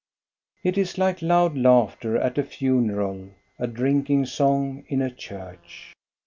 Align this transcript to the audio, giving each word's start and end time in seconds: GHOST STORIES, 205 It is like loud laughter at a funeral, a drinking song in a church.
GHOST 0.01 0.61
STORIES, 0.61 0.73
205 0.73 0.79
It 0.79 0.81
is 0.81 0.97
like 0.97 1.29
loud 1.29 1.55
laughter 1.59 2.17
at 2.17 2.39
a 2.39 2.43
funeral, 2.43 3.29
a 3.59 3.67
drinking 3.67 4.25
song 4.25 4.83
in 4.87 4.99
a 4.99 5.11
church. 5.11 5.93